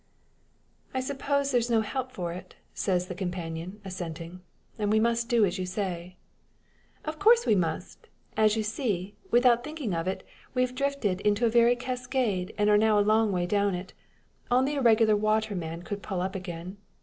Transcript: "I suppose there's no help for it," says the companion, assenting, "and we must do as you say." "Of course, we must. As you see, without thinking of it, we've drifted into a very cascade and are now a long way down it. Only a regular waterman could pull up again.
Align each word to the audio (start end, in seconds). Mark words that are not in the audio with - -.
"I 0.95 0.99
suppose 0.99 1.51
there's 1.51 1.69
no 1.69 1.81
help 1.81 2.11
for 2.11 2.33
it," 2.33 2.55
says 2.73 3.05
the 3.05 3.13
companion, 3.13 3.79
assenting, 3.85 4.41
"and 4.79 4.89
we 4.89 4.99
must 4.99 5.29
do 5.29 5.45
as 5.45 5.59
you 5.59 5.67
say." 5.67 6.17
"Of 7.05 7.19
course, 7.19 7.45
we 7.45 7.53
must. 7.53 8.07
As 8.35 8.57
you 8.57 8.63
see, 8.63 9.13
without 9.29 9.63
thinking 9.63 9.93
of 9.93 10.07
it, 10.07 10.23
we've 10.55 10.73
drifted 10.73 11.21
into 11.21 11.45
a 11.45 11.49
very 11.51 11.75
cascade 11.75 12.51
and 12.57 12.67
are 12.67 12.79
now 12.79 12.97
a 12.97 13.01
long 13.05 13.31
way 13.31 13.45
down 13.45 13.75
it. 13.75 13.93
Only 14.49 14.75
a 14.75 14.81
regular 14.81 15.15
waterman 15.15 15.83
could 15.83 16.01
pull 16.01 16.19
up 16.19 16.33
again. 16.33 16.77